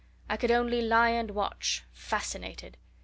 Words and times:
I 0.27 0.35
could 0.35 0.49
only 0.49 0.81
lie 0.81 1.11
and 1.11 1.29
watch 1.29 1.83
fascinated. 1.91 2.75